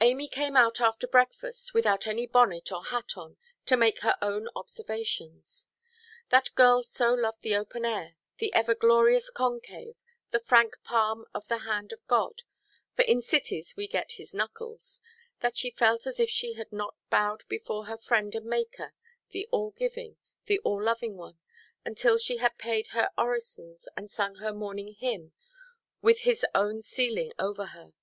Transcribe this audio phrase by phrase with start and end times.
[0.00, 4.46] Amy came out after breakfast, without any bonnet or hat on, to make her own
[4.54, 5.68] observations.
[6.28, 9.96] That girl so loved the open air, the ever glorious concave,
[10.30, 15.72] the frank palm of the hand of God—for in cities we get His knuckles—that she
[15.72, 18.94] felt as if she had not bowed before her Friend and Maker,
[19.30, 21.40] the all–giving, the all–loving One,
[21.84, 25.32] until she had paid her orisons and sung her morning hymn
[26.02, 27.94] with His own ceiling over her.